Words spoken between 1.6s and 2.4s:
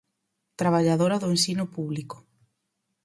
público.